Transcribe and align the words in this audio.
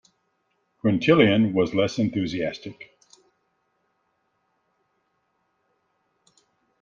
Quintilian 0.79 1.53
was 1.53 1.75
less 1.75 1.99
enthusiastic. 1.99 2.97